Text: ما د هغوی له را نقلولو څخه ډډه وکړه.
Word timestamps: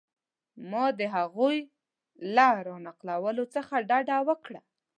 ما 0.71 0.85
د 0.99 1.01
هغوی 1.15 1.57
له 2.35 2.49
را 2.65 2.75
نقلولو 2.87 3.43
څخه 3.55 3.75
ډډه 3.89 4.17
وکړه. 4.29 4.61